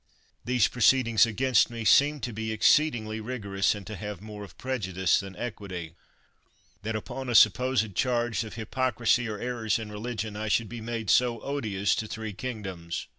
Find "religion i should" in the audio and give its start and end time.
9.91-10.69